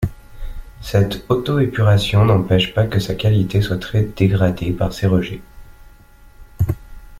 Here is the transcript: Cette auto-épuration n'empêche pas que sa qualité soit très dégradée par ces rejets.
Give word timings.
Cette 0.81 1.25
auto-épuration 1.29 2.25
n'empêche 2.25 2.73
pas 2.73 2.87
que 2.87 2.99
sa 2.99 3.13
qualité 3.13 3.61
soit 3.61 3.77
très 3.77 4.01
dégradée 4.01 4.71
par 4.71 4.93
ces 4.93 5.05
rejets. 5.05 5.43